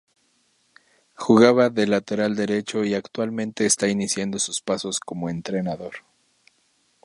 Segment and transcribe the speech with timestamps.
[1.13, 5.97] Jugaba de lateral derecho y actualmente está iniciando sus pasos como entrenador.